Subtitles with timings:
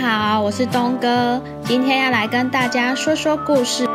[0.00, 3.86] 好，我是东哥，今天要来跟大家说说故事。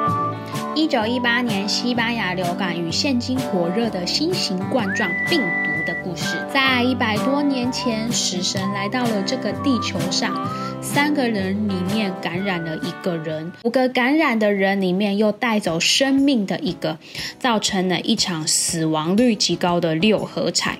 [0.73, 6.38] 一九一八年，西班牙流感与现今火热的新型冠状病毒的故事。
[6.53, 10.47] 在一百多年前，死神来到了这个地球上，
[10.81, 16.97] 三个人里面感染了一个人，五个感染的人里面又带走生命的一个，
[17.39, 20.79] 造成了一场死亡率极高的六合彩。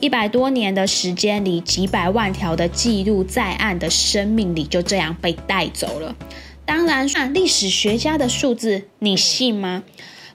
[0.00, 6.14] 一百多年的时间里，几百万条的记录在案的生命里就这样被带走了。
[6.64, 9.82] 当然，算历史学家的数字，你信吗？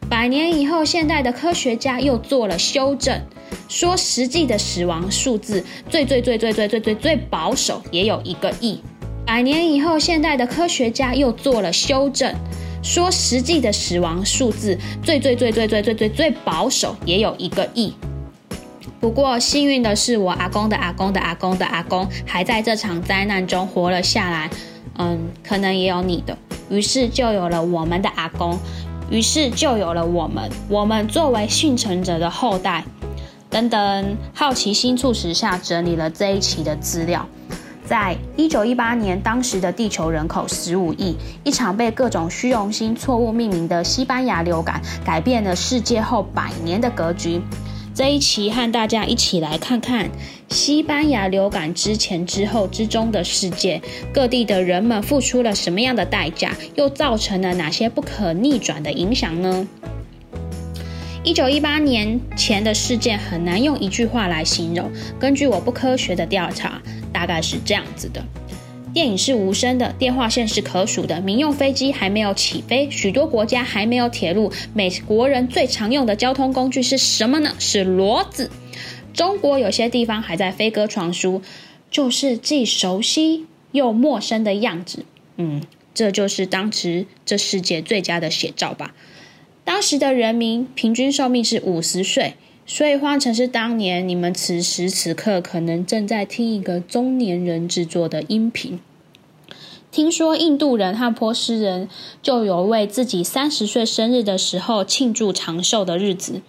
[0.09, 3.21] 百年以后，现代的科学家又做了修正，
[3.69, 8.81] 说实际的死亡数字最最最最最最最最保守也有一个亿。
[9.25, 12.35] 百年以后，现代的科学家又做了修正，
[12.81, 17.93] 说实际的死亡数字最最最最最最最最保守也有一个亿。
[19.03, 24.49] 不过幸运的是，我阿公的阿公的阿公的阿公还在这场灾难中活了下来。
[24.97, 26.37] 嗯，可能也有你的，
[26.69, 28.57] 于是就有了我们的阿公，
[29.09, 30.49] 于是就有了我们。
[30.69, 32.85] 我们作为幸存者的后代，
[33.49, 37.27] 等等，好奇心促使下整理了这一期的资料。
[37.85, 47.41] 在一九一八年，当时的地球人口十五亿，一场被各种虚荣心错误命名的西班牙流感，改变了世界后百年的格局。
[47.95, 50.09] 这一期和大家一起来看看
[50.49, 53.79] 西班牙流感之前、之后、之中的世界，
[54.11, 59.67] 各地的人们付出了什么样的代价，又造成了哪些不可逆转的影响呢？
[61.23, 66.81] 一九一八年前的事件很难用一句话来形容，根据我不科学的调查，
[67.13, 68.25] 大概是这样子的。
[68.93, 74.51] 电影是无声的，电话线是可数的，民用飞机还没有起飞，许多国家还没有铁路。
[74.75, 77.55] 美国人最常用的交通工具是什么呢？
[77.57, 78.51] 是骡子。
[79.11, 81.41] 中国有些地方还在飞鸽传书，
[81.89, 85.05] 就是既熟悉又陌生的样子。
[85.37, 85.63] 嗯，
[85.95, 88.93] 这就是当时这世界最佳的写照吧。
[89.63, 92.35] 当时的人民平均寿命是五十岁。
[92.65, 98.79] 所以换成是当年你们此时此刻可能正在听一个中年人制作的音频。
[99.93, 101.87] 听说印度人和波斯人
[102.23, 106.41] 就有为自己三十岁生日的时候庆祝长寿的日子。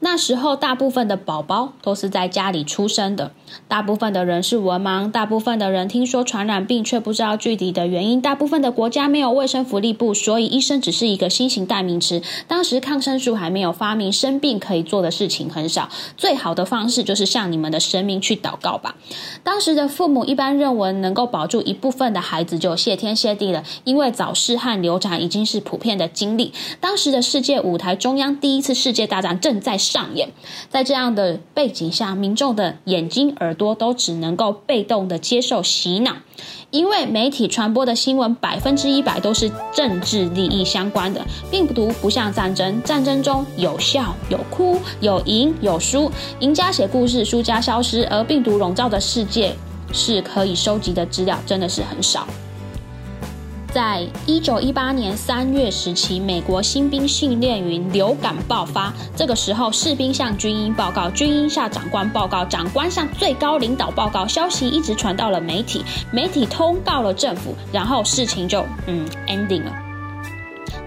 [0.00, 3.32] 那时候，大部分的宝宝都是在家里出生的。
[3.66, 8.20] 大部分的人是文盲，大部分的人听说传染病却不知道具体的原因。
[8.20, 12.20] 大部分的国家没有卫生福利部，所以医生只是一个新型代名词。
[12.46, 15.88] 当时抗生素还没有发明，生病可以做的事情很少。
[16.16, 18.96] 最好的方式就是向你们的神明去祷告吧。
[19.42, 26.52] 当时的父母一般认为，能够保住一部分的孩子就谢天谢地了，因为早逝和流产已经是普遍的经历。
[26.80, 30.30] 当时的世界舞台中央，第一次世界大战正在上演。
[30.68, 33.34] 在这样的背景下，民众的眼睛。
[33.40, 36.16] 耳朵都只能够被动的接受洗脑，
[36.70, 41.20] 因为媒体传播的新闻百分之一百都是政治利益相关的。
[41.50, 46.10] 病毒不像战争，战争中有笑有哭有赢有输，
[46.40, 48.06] 赢家写故事，输家消失。
[48.06, 49.54] 而病毒笼罩的世界
[49.92, 52.26] 是可以收集的资料真的是很少。
[53.76, 58.90] 在一九一八年三月时期，美国新兵训练营流感爆发。
[59.14, 64.26] 这个时候，士兵向军医报告，军医向长官报告，长官向最高领导报告。
[64.26, 69.72] 消息一直传到了媒体，媒体通告了政府，然后事情就嗯 ending 了。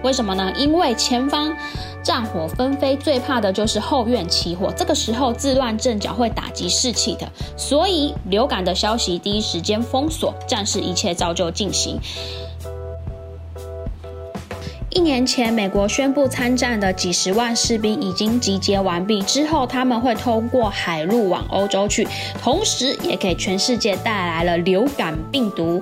[0.02, 0.52] 为什么呢？
[0.56, 1.56] 因为前方
[2.02, 4.68] 战火纷飞，最怕的就是后院起火。
[4.76, 11.96] 这个时候自乱阵脚会打击士气的，所以流感的消息第一时间封锁，战事一切照旧进行。
[14.92, 19.22] 一年前，美国宣布参战的几十万士兵已经集结完毕。
[19.22, 22.06] 之后，他们会通过海路往欧洲去，
[22.42, 25.80] 同时也给全世界带来了流感病毒。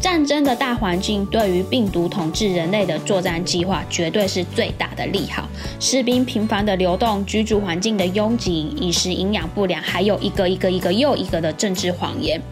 [0.00, 5.48] 战争的大环境对于病毒统治人类的作战计划，绝对是最大的利好。
[5.78, 12.42] 士兵频繁的流动，居住环境的拥挤，饮食营养不良，还有一个一个一个又一个的政治谎言。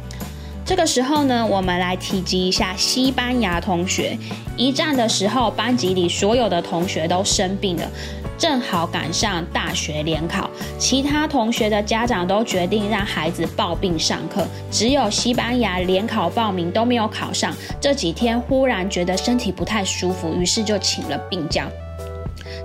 [0.65, 4.17] 这个时候呢，我们来提及一下西班牙同学。
[4.57, 7.91] 一战的时候，班级里所有的同学都生病了，
[8.39, 10.49] 正好赶上大学联考，
[10.79, 17.55] 其他同学的家长都决定让孩子抱病上课，只有西班牙联考报名都没有考上。
[17.81, 21.69] 这几天忽然觉得身体不太舒服，于是就请了病假。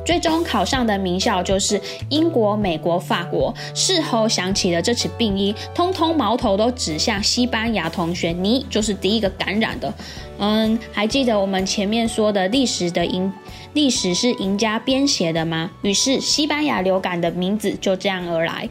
[0.06, 3.54] 最终考上的名校就是英国、美国、法国。
[3.74, 9.94] 事后想起了这起病因，通通矛头都指向西班牙同学，你就是第一个感染的。
[10.40, 13.32] 嗯，还记得我们前面说的历史的赢，
[13.74, 15.72] 历史是赢家编写的吗？
[15.82, 18.70] 于是西班牙流感的名字就这样而来。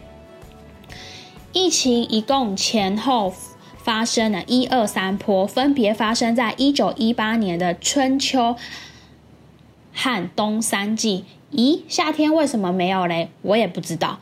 [1.53, 3.33] 疫情一共前后。
[3.83, 8.55] 发生了一二三波，分别发生在一九一八年的春秋
[9.93, 11.25] 和冬三季。
[11.53, 13.29] 咦，夏天为什么没有嘞？
[13.43, 14.21] 我也不知道。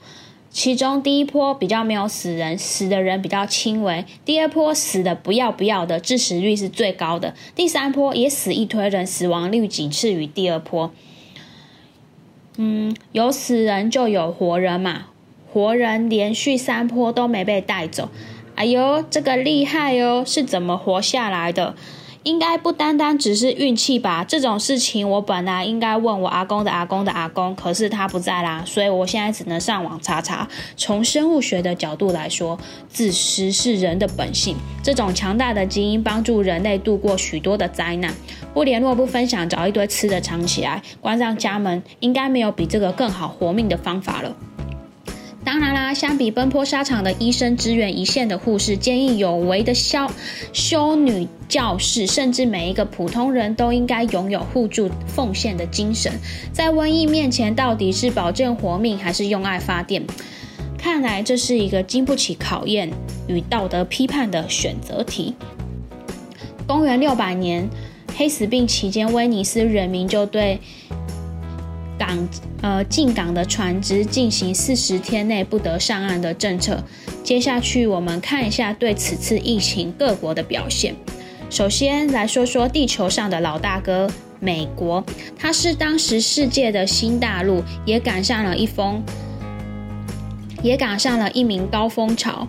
[0.50, 10.90] 其中第一波比较没有死人，死的人比较轻微；第二波死的不要不要的，致死率是最高的；第三波也死一堆人，死亡率仅次于第二波。
[12.56, 15.08] 嗯，有死人就有活人嘛，
[15.52, 18.08] 活人连续三波都没被带走。
[18.54, 20.24] 哎呦，这个厉害哦！
[20.26, 21.76] 是怎么活下来的？
[22.28, 24.22] 应该不单单只是运气吧？
[24.22, 30.46] 这种事情我本来应该问我阿公的阿公的阿公，可是他不在啦，所以我现在只能上网查查。
[30.76, 34.54] 从生物学的角度来说，自私是人的本性。
[34.82, 38.12] 这种强大的基因帮助人类度过许多的灾难。
[38.52, 44.36] 不联络、不分享，找一堆吃的藏起来，关上家门，应该没有比这个更好活命的方法了。
[45.48, 50.06] 当然啦，相比奔波沙场的医生、支援一线的护士、见义勇为的修
[50.52, 56.12] 修女、教士，甚至每一个普通人都应该拥有互助奉献的精神。
[56.52, 60.04] 在瘟疫面前，到底是保证活命，还是用爱发电？
[60.76, 62.90] 看来这是一个经不起考验
[63.26, 65.34] 与道德批判的选择题。
[66.66, 67.66] 公元六百年，
[68.14, 70.60] 黑死病期间，威尼斯人民就对。
[71.98, 72.28] 港
[72.62, 76.82] 呃进港的船只进行四十天内不得上岸的政策。
[77.24, 80.94] 接下去我们看一下对此次疫情各国的表现。
[81.50, 84.08] 首先来说说地球上的老大哥
[84.40, 85.04] 美国，
[85.36, 89.02] 它是当时世界的新大陆，也赶上了一峰，
[90.62, 92.46] 也赶上了一名高峰潮。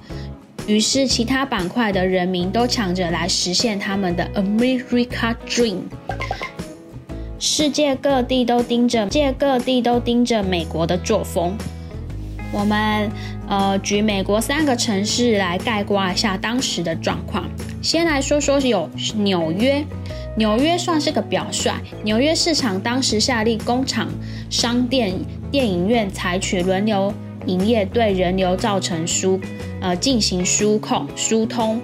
[0.68, 5.80] 于是其他板块的人民都抢着来实现他们的 America Dream。
[7.40, 11.58] 世界各地都盯着，世界各地都盯着美国的作风。
[12.52, 13.10] 我们
[13.48, 17.50] 呃举美国三个城市来概括一下当时的状况。
[17.82, 19.82] 先来说说有纽约，
[20.36, 21.72] 纽约算是个表率。
[22.04, 24.10] 纽约市场当时下令工厂、
[24.50, 25.14] 商店、
[25.50, 27.14] 电影院采取轮流
[27.46, 29.40] 营业，对人流造成疏
[29.80, 31.80] 呃进行疏控疏通。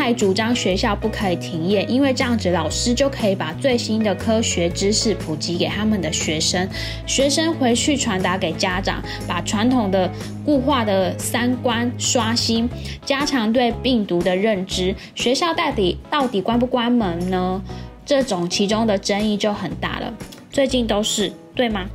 [0.00, 6.66] 还主张学校不可以停业，因为这样子老师就可以把最新的科学知识普及给他们的学生，
[7.06, 10.10] 学生回去传达给家长，把传统的
[10.44, 12.68] 固化的三观刷新，
[13.04, 14.94] 加强对病毒的认知。
[15.14, 17.62] 学校到底到底关不关门呢？
[18.06, 20.12] 这种其中的争议就很大了。
[20.50, 21.86] 最近都是对吗？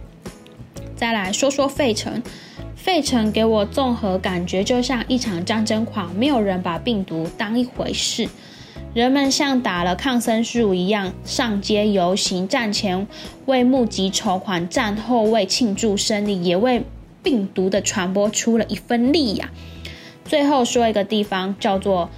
[0.95, 2.21] 再来说说费城。
[2.85, 8.29] 费城给我综合感觉就像一场战争狂，没有人把病毒当一回事。
[8.93, 13.07] 人们像打了抗生素一样上街游行，战前
[13.47, 16.83] 为募集筹款，战后为庆祝胜利，也为
[17.23, 19.49] 病毒的传播出了一份力呀。
[20.23, 22.11] 最后说一个地方叫做。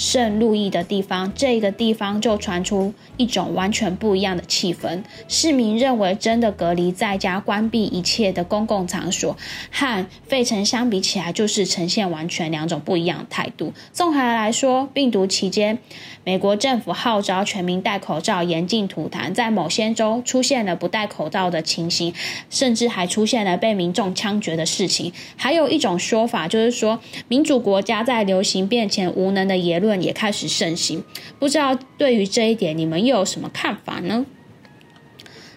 [0.00, 5.02] 圣路易的地方，这个地方就传出一种完全不一样的气氛。
[5.28, 9.36] 市民认为，真的隔离在家、关闭一切的公共场所，
[9.70, 13.74] 和费城相比起来，就是呈现完全两种不一样的态度。
[13.92, 15.76] 综合来说，病毒期间，
[16.24, 22.14] 美国政府号召全民戴口罩，严禁吐痰，在某些州出现了不戴口罩的情形，
[22.48, 25.12] 甚至还出现了被民众枪决的事情。
[25.36, 29.89] 还有一种说法，就是说民主国家在流行变前无能的言论。
[29.98, 31.02] 也开始盛行，
[31.38, 34.26] 不知道对于这一点你们又有什么看法呢？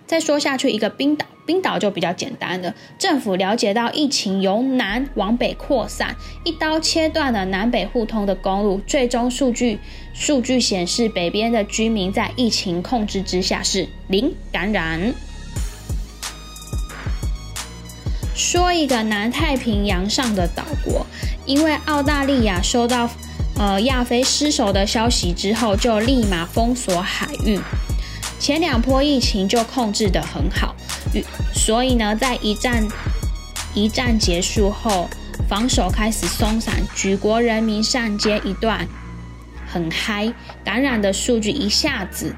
[0.05, 2.75] 再说下去，一个冰岛，冰岛就比较简单了。
[2.99, 8.79] 政府了解到疫情由南往北扩散，一刀切断了南北互通的公路。
[8.85, 9.79] 最终数据
[10.13, 15.15] 数据显示，北边的居民在疫情控制之下是零感染。
[18.35, 21.07] 说一个南太平洋上的岛国，
[21.45, 23.09] 因为澳大利亚收到。
[23.57, 27.59] 呃，亚非失守的消息之后，就立马封锁海域。
[28.39, 30.75] 前两波疫情就控制得很好，
[31.53, 32.85] 所以呢，在一战
[33.73, 35.07] 一战结束后，
[35.47, 38.85] 防守开始松散，举国人民上街一段
[39.65, 40.33] 很嗨，
[40.65, 42.35] 感染的数据一下子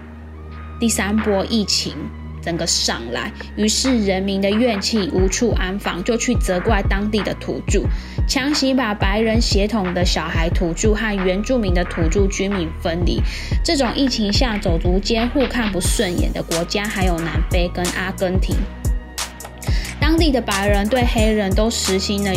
[0.79, 1.95] 第三波疫情。
[2.45, 7.81] 整个上来，于是人民的怨气无处安放，就去责怪当地的土著，
[8.27, 13.19] 强行把白人血统的小孩土著和原住民的土著居民分离。
[13.63, 18.55] 这种疫情下走族间互看不顺眼的国家，还有南非跟阿根廷。
[19.99, 22.31] 当地的白人对黑人都实行了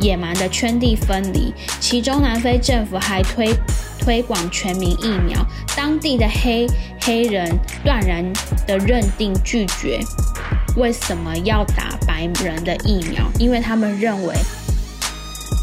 [0.00, 3.54] 野蛮的圈地分离，其中南非政府还推
[4.04, 6.66] 推广全民疫苗，当地的黑
[7.00, 7.48] 黑人
[7.84, 8.24] 断然
[8.66, 10.00] 的认定拒绝。
[10.76, 13.24] 为什么要打白人的疫苗？
[13.38, 14.34] 因为他们认为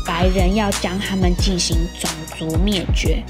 [0.06, 3.22] 白人要将他们进行种族灭绝。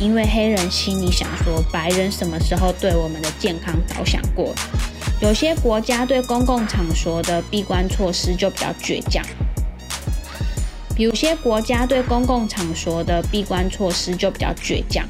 [0.00, 4.54] 因为黑人心里想说，白人什么时候对我们的健康着想过？
[5.20, 9.22] 有些国家对公共场所的闭关措施就比较倔强。
[10.96, 15.04] 有些国家对公共场所的闭关措施就比较倔强，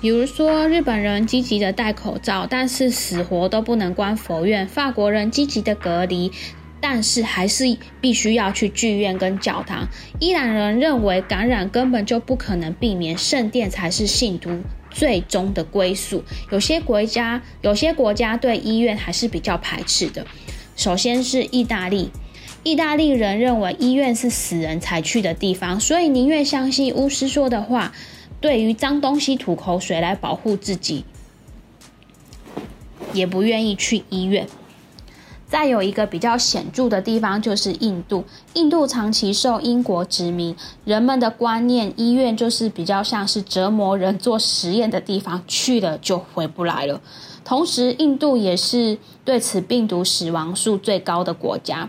[0.00, 6.32] 比如说日本人积极的戴口罩，但是死活都不能关佛院；法国人积极的隔离，
[6.80, 9.86] 但是还是必须要去剧院跟教堂；
[10.18, 14.50] 伊朗人认为感染根本就不可能避免，圣殿才是信徒
[14.90, 16.24] 最终的归宿。
[16.50, 20.26] 有些国家，有些国家对医院还是比较排斥的。
[20.74, 22.10] 首先是意大利。
[22.68, 27.94] 意大利人认为医院是死人才去的地方，所以宁愿相信巫师说的话，
[28.42, 31.06] 对于脏东西吐口水来保护自己，
[33.14, 34.46] 也不愿意去医院。
[35.48, 47.00] 再有一个比较显著的地方就是印度，印度长期受英国殖民，人们的观念，医院就是比较像是折磨人做实验的地方，去了就回不来了。
[47.46, 51.88] 同时，印度也是对此病毒死亡数最高的国家。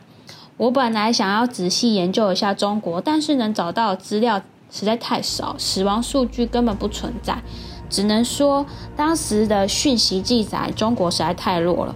[0.59, 7.41] 我本来想要仔细研究一下中国，但是能找到的资料实在太少，死亡数据根本不存在。
[7.89, 11.95] 只能说当时的讯息记载中国实在太弱了。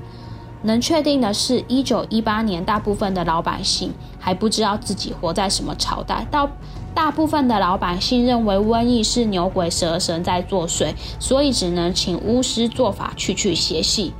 [0.61, 6.25] 能确定的是，一九一八年，大部分的老百姓还不知道自己活在什么朝代。
[6.31, 6.49] 到
[6.95, 14.13] 大部分的老百姓认为瘟疫是牛鬼蛇神在作祟，所以只能请巫师做法去去邪气。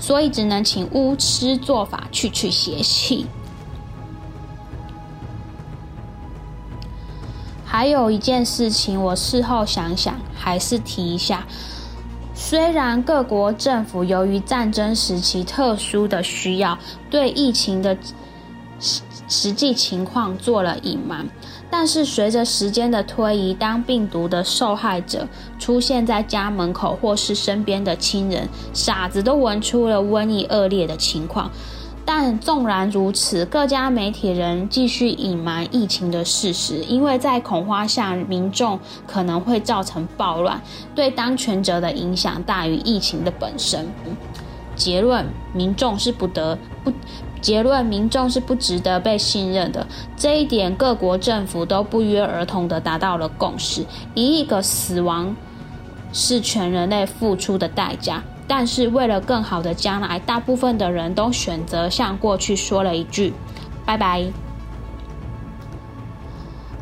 [0.00, 3.26] 所以只能请巫师做法去去邪气。
[7.64, 11.46] 还有一件事情，我事后想想还是提一下。
[12.34, 16.76] 虽然各国政府由于战争时期特殊的需要，
[17.08, 17.96] 对疫情的
[18.80, 21.28] 实实际情况做了隐瞒。
[21.70, 25.26] 但是随着时间的推移，当病毒的受害者
[25.58, 31.50] 出现在家门口或是身边的亲人，傻子都闻出了瘟疫恶劣的情况。
[32.04, 40.60] 但纵然如此，各家媒体仍继续隐瞒疫情的事实，因为在恐慌下，民众可能会造成暴乱，
[40.92, 43.86] 对当权者的影响大于疫情的本身。
[44.80, 46.90] 结论：民众是不得不。
[47.42, 49.86] 结论：民众是不值得被信任的。
[50.16, 53.84] 这一点，各国政府都不约而同的达到了共识。
[54.14, 55.36] 一亿个死亡
[56.14, 63.34] 是全人类付出的代价，但是为了更好的将来，大部分的人都选择向过去说了一句
[63.84, 64.24] “拜拜”。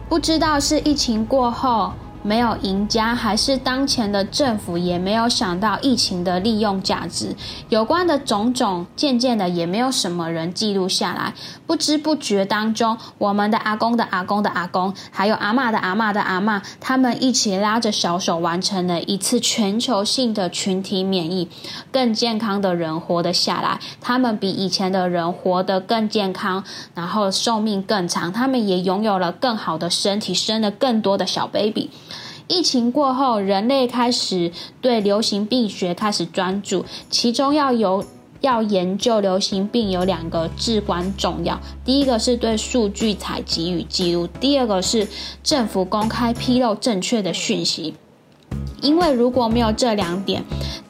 [0.08, 1.92] 不知道是疫情过后。
[2.22, 7.34] 没有赢家，还是当前的政府也没有想到疫情的利用价值。
[7.68, 11.34] 有关的种种，渐渐的也没有什么人记录下来。
[11.66, 21.48] 不知不觉当中，我们的阿公的阿公的阿公，还有阿妈的阿妈的阿妈，他们一起拉着小手，完成了一次全球性的群体免疫。
[21.92, 28.32] 更健康的人活得下来，他们比以前的人活得更健康，然后寿命更长。
[28.32, 31.90] 他们也拥有了更好的身体，生了更多的小 baby。
[32.48, 34.50] 疫情过后，人类开始
[34.80, 38.04] 对流行病学开始专注，其中要有
[38.40, 45.06] 要研究流行病有两个至关重要：第一个是对数据采集与记录，第二个是
[45.42, 47.94] 政府公开披露正确的讯息。
[48.80, 50.42] 因为如果没有这两点，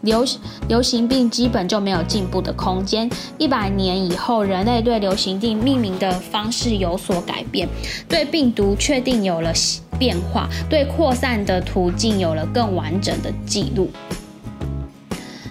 [0.02, 0.24] 流
[0.68, 3.08] 流行病基本就没有进步的空间。
[3.38, 7.68] 一百年以后，人类对流行病命名的方式有所改变，
[8.08, 9.52] 对病毒确定有了
[9.98, 13.90] 变化，对扩散的途径有了更完整的记录。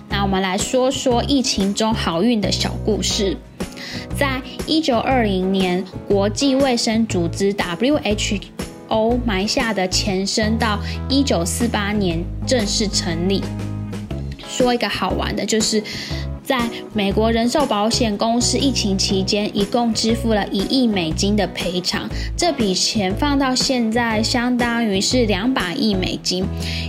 [0.09, 3.37] 那我们来说说疫情中好运的小故事。
[4.17, 8.56] 在一九二零年，国际卫生组织 （WHO）。
[8.89, 10.79] 欧埋下的前身到
[11.09, 13.41] 一九四八年正式成立。
[14.47, 15.83] 说一个好玩的，就是
[16.43, 22.09] 在美国人寿保险公司疫情期间，一共支付了一亿美金的赔偿。
[22.35, 26.45] 这笔钱放到现在，相当于是两百亿美金。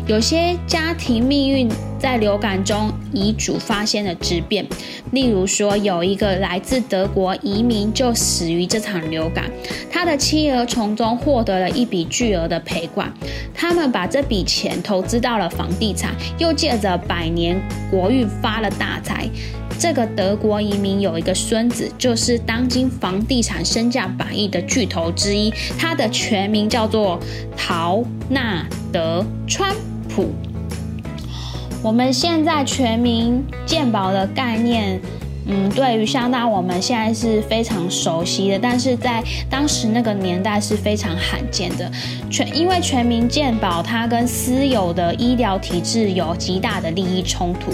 [0.07, 1.69] 有些家庭命运。
[1.99, 4.67] 在流感中，遗嘱发现了质变。
[5.13, 9.51] 例如说，有一个来自德国移民就死于这场流感，
[9.91, 13.13] 他的妻儿从中获得了一笔巨额的赔款。
[13.55, 19.29] 他们把这笔钱投资到了房地产，又借着百年国运发了大财。
[19.81, 27.19] 这个德国移民有一个孙子，就是当今房地产身价百亿的巨头之一，他的全名叫做
[27.57, 29.75] 陶纳德·川
[30.09, 30.33] 普。
[31.81, 35.01] 我们现在全民健保的概念，
[35.47, 41.91] 嗯，对于相当我们现在是非常熟悉的，但是在当时那个年代是非常罕见的。
[42.29, 47.71] 全因为全民健保，它跟私有的医疗体制有极大的利益冲突。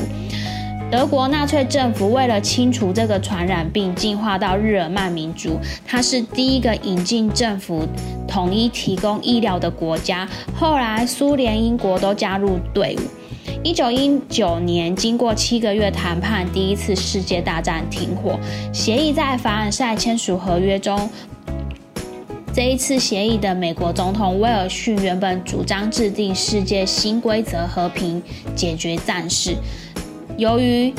[0.91, 7.89] 德国纳粹政府为了清除这个传染病，进化到日耳曼民族，它是第一个引进政府
[8.29, 10.29] 统一提供医疗的国家。
[10.55, 13.24] 后来苏联、英国都加入队伍。
[13.63, 18.39] 一九一九年，经过七个月谈判，第一次世界大战停火
[18.73, 21.09] 协议在凡尔赛签署合约中。
[22.53, 28.23] 这一次协议的美国总统威尔逊原本主张制定世界新规则，和平
[28.55, 29.57] 解决战事。
[30.37, 30.95] 由于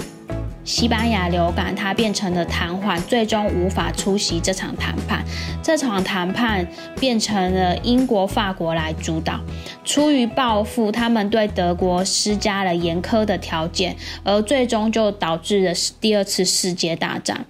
[0.65, 5.24] 西班牙流感，他变成了瘫痪，最终无法出席这场谈判。
[5.62, 6.67] 这场谈判
[7.00, 9.39] 变成了英国、法国来主导。
[9.84, 17.45] 出于报复，他们对德国施加了严苛的条件，而最终就导致了第二次世界大战。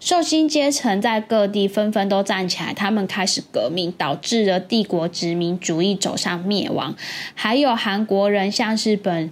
[0.00, 6.94] 受薪阶层在各地纷纷都站起来，他们开始革命，导致了帝国殖民主义走向灭亡。
[7.34, 9.30] 还有韩国人向日本。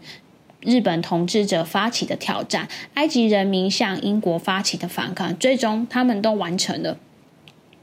[0.62, 6.98] 日本统治者发起的挑战，埃及人民向英国发起的反抗，最终他们都完成了。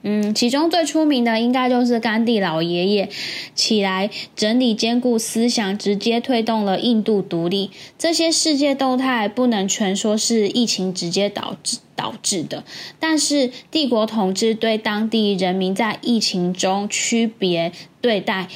[0.01, 3.09] 嗯，其中最出名的应该就是甘地老爷爷
[3.53, 7.69] 起来整理坚固思想，直接推动了印度独立。
[7.97, 12.63] 这些世界动态不能全说是疫情直接导致导致的，
[12.97, 18.47] 但是帝国统治对当地人民在疫情中区别对待，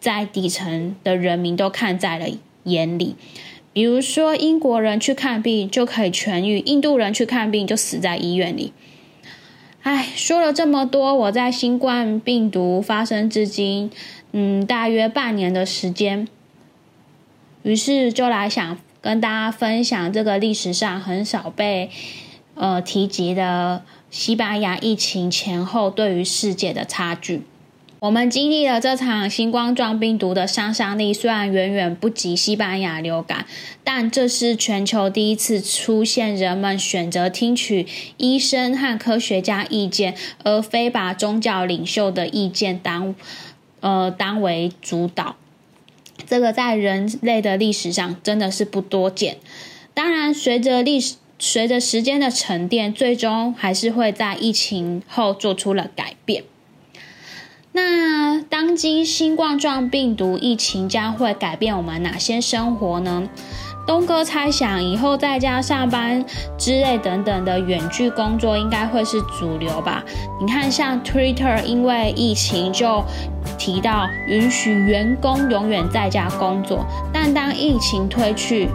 [0.00, 2.26] 在底层的人民都看在了
[2.64, 3.16] 眼里。
[3.76, 8.72] 比如说，英国人去看病就可以痊愈，印度人去看病就死在医院里。
[9.82, 13.90] 唉，说了这么多，我在新冠病毒发生至今，
[14.32, 16.26] 嗯，大约半年的时间，
[17.64, 21.90] 于是就来想跟大家分享这个历史上很少被
[22.54, 27.42] 呃提及的西班牙疫情前后对于世界的差距。
[27.98, 33.46] 我们经历了这场新冠状病毒的杀伤力，虽然远远不及西班牙流感，
[33.82, 37.86] 但这是全球第一次出现人们选择听取
[38.18, 43.14] 医生和科学家意见，而非把宗教领袖的意见当
[43.80, 45.36] 呃当为主导。
[46.26, 49.38] 这个在人类的历史上真的是不多见。
[49.94, 56.44] 当然，随着历史随着时间的沉淀，最终还是会在疫情后做出了改变。
[57.76, 63.28] 那当今新冠状病毒疫情将会改变我们哪些生活呢？
[63.86, 66.24] 东哥猜想，以后在家上班
[66.56, 70.02] 之类等等的远距工作应该会是主流吧？
[70.40, 73.04] 你看，像 Twitter 因为疫情就
[73.58, 78.70] 提到允许员工永远在家工作，但当疫情退去。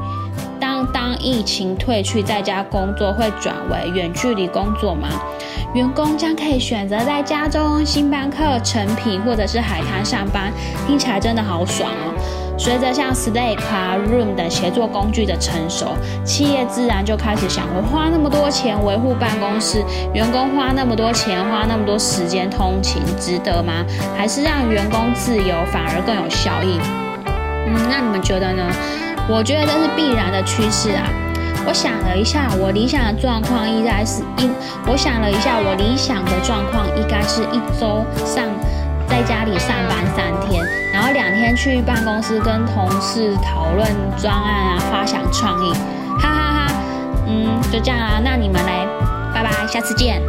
[0.59, 5.09] 当当疫情退去，在家工作会转为远距离工作吗？
[5.73, 10.51] 员工将可以选择在家中、星巴克、成品或者是海滩上班，
[10.85, 12.13] 听起来真的好爽哦！
[12.57, 13.57] 随着像 Slack、
[14.09, 19.81] Room 等协作工具的成熟，企业自然就开始想：我花那么多钱维护办公室，
[20.13, 23.85] 员工花那么多钱、花那么多时间通勤，值得吗？
[24.17, 26.77] 还是让员工自由反而更有效益？
[27.65, 28.69] 嗯，那你们觉得呢？
[29.29, 31.07] 我觉得这是必然的趋势啊！
[31.65, 34.49] 我想了一下，我理想的状况应该是一，
[34.85, 38.43] 我想了一下，我理想的状况应该是一周上
[39.07, 45.71] 在家里上班三天，然后两天去办公室跟同事讨论专案啊，发想创意，
[46.19, 46.73] 哈哈哈！
[47.27, 48.87] 嗯，就这样啊，那你们嘞，
[49.33, 50.21] 拜拜，下次见。